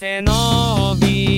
[0.00, 1.29] Se Cenobi.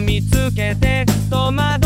[0.00, 1.85] 見つけて戸惑